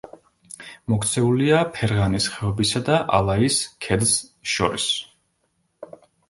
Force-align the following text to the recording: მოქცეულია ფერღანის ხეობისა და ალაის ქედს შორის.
მოქცეულია 0.93 1.59
ფერღანის 1.75 2.29
ხეობისა 2.37 2.81
და 2.87 2.97
ალაის 3.19 3.59
ქედს 3.87 4.17
შორის. 4.55 4.89